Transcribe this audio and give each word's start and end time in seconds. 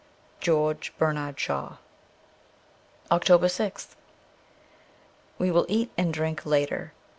'George 0.49 0.95
Bernard 0.97 1.35
Shatv.' 1.37 1.77
3i3t 3.11 3.19
OCTOBER 3.19 3.45
6th 3.45 3.95
WE 5.37 5.51
will 5.51 5.67
eat 5.69 5.91
and 5.95 6.11
drink 6.11 6.43
later. 6.43 6.93